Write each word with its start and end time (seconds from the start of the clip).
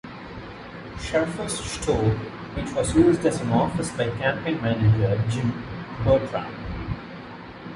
Shaefer's 0.97 1.59
store 1.59 2.09
which 2.55 2.73
was 2.73 2.95
used 2.95 3.23
as 3.23 3.39
an 3.39 3.51
office 3.51 3.91
by 3.91 4.09
campaign 4.17 4.59
manager 4.59 5.23
Jim 5.29 5.51
Buttram. 6.03 6.51